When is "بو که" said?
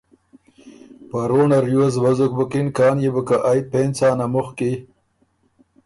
3.13-3.37